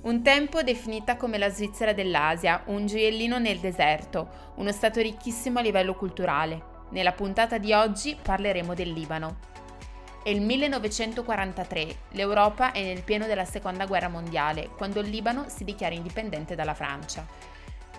[0.00, 5.62] Un tempo definita come la Svizzera dell'Asia, un gioiellino nel deserto, uno stato ricchissimo a
[5.62, 6.76] livello culturale.
[6.90, 9.38] Nella puntata di oggi parleremo del Libano.
[10.22, 15.64] È il 1943, l'Europa è nel pieno della Seconda Guerra Mondiale, quando il Libano si
[15.64, 17.26] dichiara indipendente dalla Francia.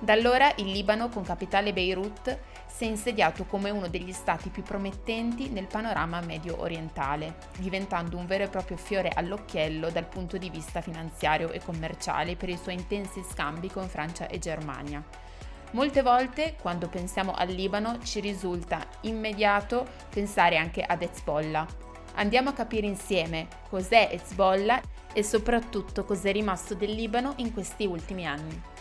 [0.02, 4.64] Da allora il Libano, con capitale Beirut, si è insediato come uno degli stati più
[4.64, 10.50] promettenti nel panorama medio orientale, diventando un vero e proprio fiore all'occhiello dal punto di
[10.50, 15.04] vista finanziario e commerciale per i suoi intensi scambi con Francia e Germania.
[15.72, 21.68] Molte volte, quando pensiamo al Libano, ci risulta immediato pensare anche ad Hezbollah.
[22.16, 28.26] Andiamo a capire insieme cos'è Hezbollah e soprattutto cos'è rimasto del Libano in questi ultimi
[28.26, 28.79] anni.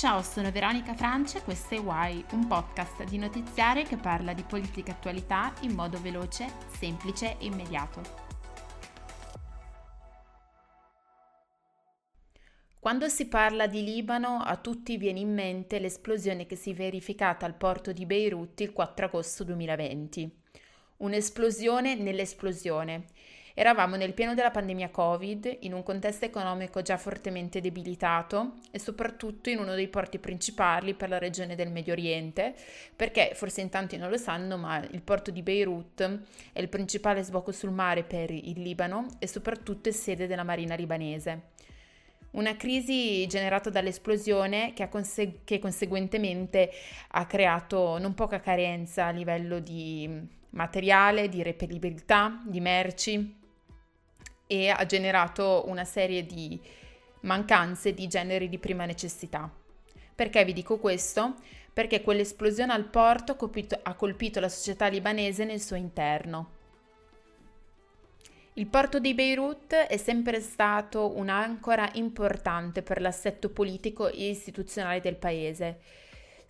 [0.00, 4.42] Ciao, sono Veronica Francia e questo è Why, un podcast di notiziare che parla di
[4.44, 8.00] politica attualità in modo veloce, semplice e immediato.
[12.78, 17.44] Quando si parla di Libano, a tutti viene in mente l'esplosione che si è verificata
[17.44, 20.34] al porto di Beirut il 4 agosto 2020.
[20.96, 23.04] Un'esplosione nell'esplosione
[23.60, 29.50] Eravamo nel pieno della pandemia Covid, in un contesto economico già fortemente debilitato e soprattutto
[29.50, 32.54] in uno dei porti principali per la regione del Medio Oriente,
[32.96, 36.20] perché forse in tanti non lo sanno, ma il porto di Beirut
[36.54, 40.74] è il principale sbocco sul mare per il Libano e soprattutto è sede della marina
[40.74, 41.48] libanese.
[42.30, 46.70] Una crisi generata dall'esplosione che, conse- che conseguentemente
[47.08, 53.36] ha creato non poca carenza a livello di materiale, di reperibilità, di merci,
[54.50, 56.60] e ha generato una serie di
[57.20, 59.48] mancanze di generi di prima necessità.
[60.12, 61.36] Perché vi dico questo?
[61.72, 63.38] Perché quell'esplosione al porto
[63.82, 66.58] ha colpito, la società libanese nel suo interno.
[68.54, 75.14] Il porto di Beirut è sempre stato un'ancora importante per l'assetto politico e istituzionale del
[75.14, 75.78] paese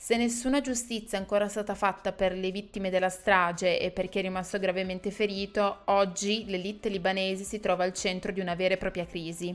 [0.03, 4.21] se nessuna giustizia è ancora stata fatta per le vittime della strage e per chi
[4.21, 8.79] è rimasto gravemente ferito, oggi l'elite libanese si trova al centro di una vera e
[8.79, 9.55] propria crisi.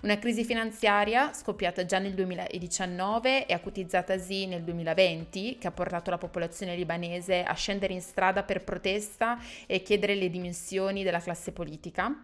[0.00, 6.16] Una crisi finanziaria scoppiata già nel 2019 e acutizzatasi nel 2020, che ha portato la
[6.16, 12.18] popolazione libanese a scendere in strada per protesta e chiedere le dimissioni della classe politica.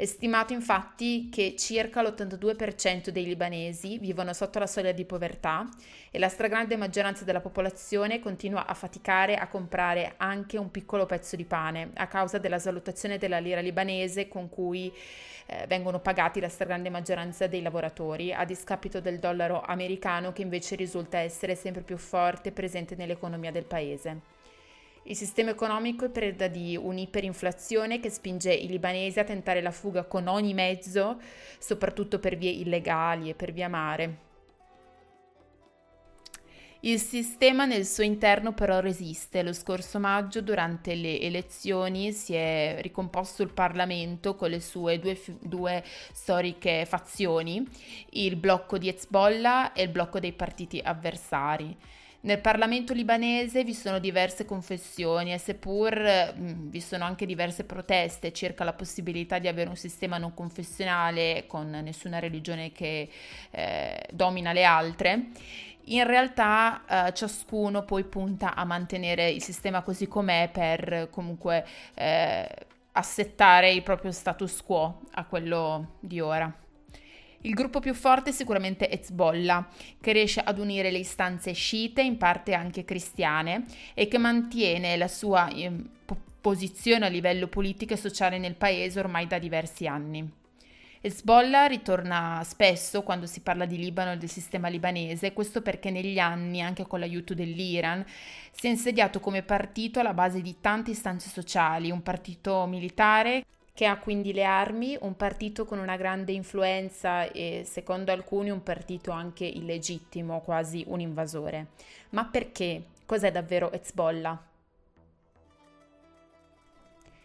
[0.00, 5.68] È stimato infatti che circa l'82% dei libanesi vivono sotto la soglia di povertà
[6.12, 11.34] e la stragrande maggioranza della popolazione continua a faticare a comprare anche un piccolo pezzo
[11.34, 14.94] di pane a causa della svalutazione della lira libanese con cui
[15.46, 20.76] eh, vengono pagati la stragrande maggioranza dei lavoratori, a discapito del dollaro americano che invece
[20.76, 24.37] risulta essere sempre più forte e presente nell'economia del paese.
[25.04, 30.04] Il sistema economico è preda di un'iperinflazione che spinge i libanesi a tentare la fuga
[30.04, 31.18] con ogni mezzo,
[31.58, 34.26] soprattutto per vie illegali e per via mare.
[36.82, 39.42] Il sistema nel suo interno però resiste.
[39.42, 45.18] Lo scorso maggio, durante le elezioni, si è ricomposto il Parlamento con le sue due,
[45.40, 45.82] due
[46.12, 47.66] storiche fazioni,
[48.10, 51.76] il blocco di Hezbollah e il blocco dei partiti avversari.
[52.28, 57.64] Nel Parlamento libanese vi sono diverse confessioni e seppur mh, mm, vi sono anche diverse
[57.64, 63.08] proteste circa la possibilità di avere un sistema non confessionale con nessuna religione che
[63.50, 65.28] eh, domina le altre,
[65.84, 72.46] in realtà eh, ciascuno poi punta a mantenere il sistema così com'è per comunque eh,
[72.92, 76.67] assettare il proprio status quo a quello di ora.
[77.42, 79.68] Il gruppo più forte è sicuramente Hezbollah,
[80.00, 85.06] che riesce ad unire le istanze sciite, in parte anche cristiane, e che mantiene la
[85.06, 85.70] sua eh,
[86.40, 90.28] posizione a livello politico e sociale nel paese ormai da diversi anni.
[91.00, 96.18] Hezbollah ritorna spesso quando si parla di Libano e del sistema libanese, questo perché negli
[96.18, 98.04] anni, anche con l'aiuto dell'Iran,
[98.50, 103.44] si è insediato come partito alla base di tante istanze sociali, un partito militare
[103.78, 108.64] che ha quindi le armi, un partito con una grande influenza e secondo alcuni un
[108.64, 111.68] partito anche illegittimo, quasi un invasore.
[112.08, 112.86] Ma perché?
[113.06, 114.42] Cos'è davvero Hezbollah?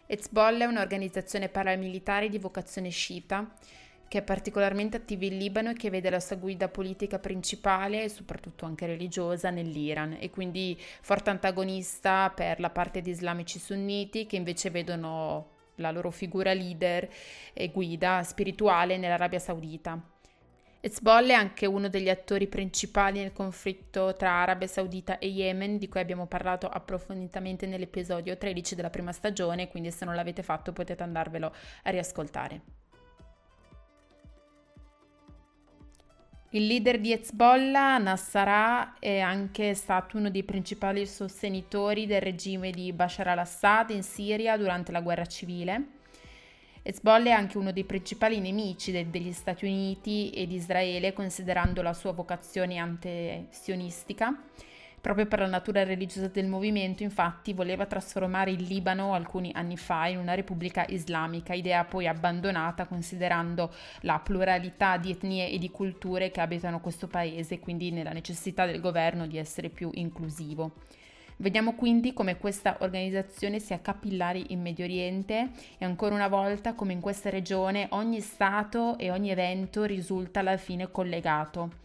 [0.06, 3.52] Hezbollah è un'organizzazione paramilitare di vocazione sciita
[4.08, 8.10] che è particolarmente attiva in Libano e che vede la sua guida politica principale e
[8.10, 14.36] soprattutto anche religiosa nell'Iran e quindi forte antagonista per la parte di islamici sunniti che
[14.36, 15.53] invece vedono
[15.84, 17.08] la loro figura leader
[17.54, 20.02] e guida spirituale nell'Arabia Saudita.
[20.86, 25.88] Hezbollah è anche uno degli attori principali nel conflitto tra Arabia Saudita e Yemen, di
[25.88, 31.04] cui abbiamo parlato approfonditamente nell'episodio 13 della prima stagione, quindi se non l'avete fatto potete
[31.04, 31.54] andarvelo
[31.84, 32.83] a riascoltare.
[36.56, 42.94] Il leader di Hezbollah, Nasrallah, è anche stato uno dei principali sostenitori del regime di
[42.94, 45.86] Bashar al-Assad in Siria durante la guerra civile.
[46.84, 51.82] Hezbollah è anche uno dei principali nemici de- degli Stati Uniti e di Israele, considerando
[51.82, 54.40] la sua vocazione anti-sionistica.
[55.04, 60.08] Proprio per la natura religiosa del movimento, infatti, voleva trasformare il Libano alcuni anni fa
[60.08, 63.74] in una repubblica islamica, idea poi abbandonata considerando
[64.04, 68.80] la pluralità di etnie e di culture che abitano questo paese, quindi nella necessità del
[68.80, 70.72] governo di essere più inclusivo.
[71.36, 76.94] Vediamo quindi come questa organizzazione sia capillare in Medio Oriente e ancora una volta come
[76.94, 81.82] in questa regione ogni Stato e ogni evento risulta alla fine collegato.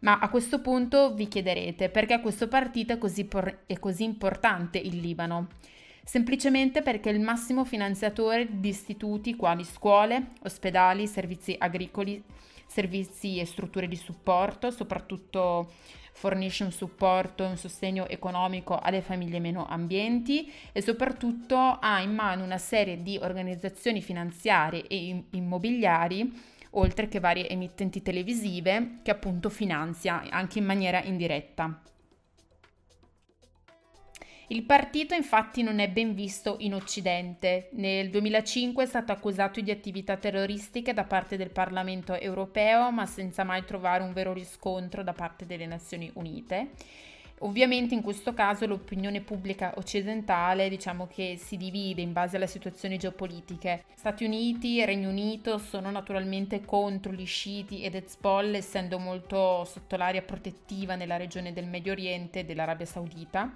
[0.00, 4.78] Ma a questo punto vi chiederete perché questo partito è così, por- è così importante
[4.78, 5.48] il Libano?
[6.04, 12.22] Semplicemente perché è il massimo finanziatore di istituti quali scuole, ospedali, servizi agricoli,
[12.66, 15.72] servizi e strutture di supporto, soprattutto
[16.12, 22.14] fornisce un supporto e un sostegno economico alle famiglie meno ambienti e soprattutto ha in
[22.14, 29.50] mano una serie di organizzazioni finanziarie e immobiliari oltre che varie emittenti televisive che appunto
[29.50, 31.82] finanzia anche in maniera indiretta.
[34.48, 37.68] Il partito infatti non è ben visto in Occidente.
[37.72, 43.42] Nel 2005 è stato accusato di attività terroristiche da parte del Parlamento europeo, ma senza
[43.42, 46.70] mai trovare un vero riscontro da parte delle Nazioni Unite.
[47.40, 52.96] Ovviamente in questo caso l'opinione pubblica occidentale diciamo che si divide in base alle situazioni
[52.96, 53.84] geopolitiche.
[53.94, 59.96] Stati Uniti e Regno Unito sono naturalmente contro gli sciiti ed Hezbollah essendo molto sotto
[59.96, 63.54] l'aria protettiva nella regione del Medio Oriente e dell'Arabia Saudita.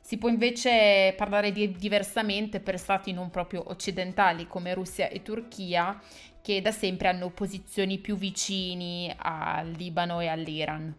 [0.00, 5.98] Si può invece parlare di diversamente per stati non proprio occidentali come Russia e Turchia
[6.42, 10.94] che da sempre hanno posizioni più vicini al Libano e all'Iran.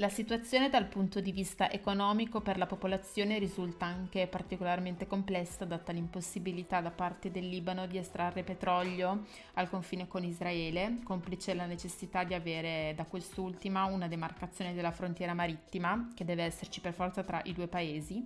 [0.00, 5.90] La situazione dal punto di vista economico per la popolazione risulta anche particolarmente complessa data
[5.90, 9.24] l'impossibilità da parte del Libano di estrarre petrolio
[9.54, 15.34] al confine con Israele, complice la necessità di avere da quest'ultima una demarcazione della frontiera
[15.34, 18.24] marittima che deve esserci per forza tra i due paesi.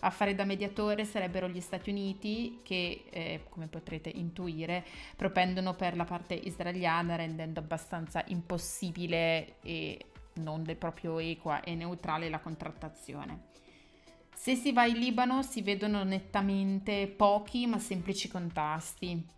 [0.00, 4.84] A fare da mediatore sarebbero gli Stati Uniti che, eh, come potrete intuire,
[5.16, 9.98] propendono per la parte israeliana rendendo abbastanza impossibile e
[10.36, 13.54] non del proprio equa e neutrale la contrattazione.
[14.34, 19.34] Se si va in Libano si vedono nettamente pochi ma semplici contrasti.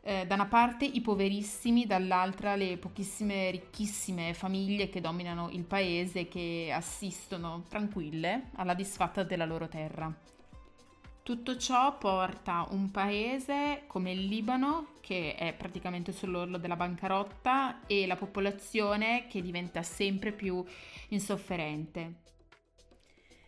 [0.00, 6.28] Eh, da una parte i poverissimi, dall'altra le pochissime ricchissime famiglie che dominano il paese
[6.28, 10.10] che assistono tranquille alla disfatta della loro terra.
[11.28, 18.06] Tutto ciò porta un paese come il Libano, che è praticamente sull'orlo della bancarotta, e
[18.06, 20.64] la popolazione che diventa sempre più
[21.08, 22.14] insofferente.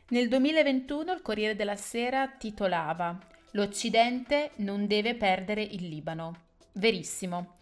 [0.08, 3.18] Nel 2021 il Corriere della Sera titolava
[3.52, 6.48] L'Occidente non deve perdere il Libano.
[6.72, 7.54] Verissimo.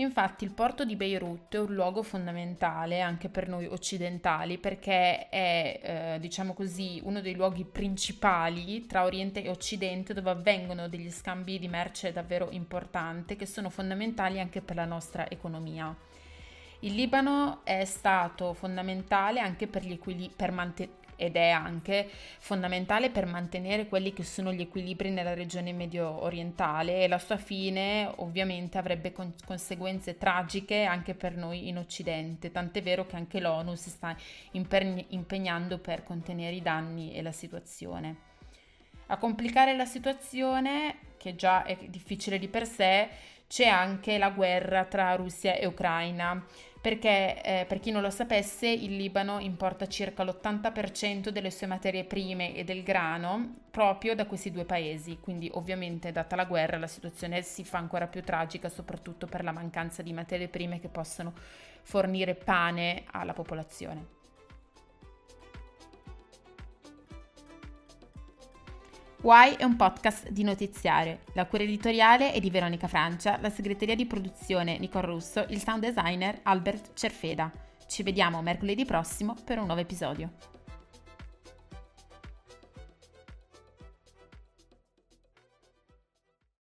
[0.00, 5.80] Infatti il porto di Beirut è un luogo fondamentale anche per noi occidentali perché è,
[6.14, 11.58] eh, diciamo così, uno dei luoghi principali tra Oriente e Occidente dove avvengono degli scambi
[11.58, 15.92] di merce davvero importanti che sono fondamentali anche per la nostra economia.
[16.80, 22.08] Il Libano è stato fondamentale anche per, equilibri, per, mantenere ed è anche
[22.38, 27.36] fondamentale per mantenere quelli che sono gli equilibri nella regione medio orientale e la sua
[27.36, 33.40] fine ovviamente avrebbe con- conseguenze tragiche anche per noi in Occidente, tant'è vero che anche
[33.40, 34.16] l'ONU si sta
[34.52, 38.26] imper- impegnando per contenere i danni e la situazione.
[39.06, 43.08] A complicare la situazione, che già è difficile di per sé,
[43.48, 46.44] c'è anche la guerra tra Russia e Ucraina
[46.80, 52.04] perché eh, per chi non lo sapesse il Libano importa circa l'80% delle sue materie
[52.04, 56.86] prime e del grano proprio da questi due paesi, quindi ovviamente data la guerra la
[56.86, 61.32] situazione si fa ancora più tragica soprattutto per la mancanza di materie prime che possano
[61.82, 64.17] fornire pane alla popolazione.
[69.20, 71.18] Why è un podcast di notiziario.
[71.32, 75.82] La cura editoriale è di Veronica Francia, la segreteria di produzione Nicole Russo, il sound
[75.82, 77.50] designer Albert Cerfeda.
[77.88, 80.57] Ci vediamo mercoledì prossimo per un nuovo episodio.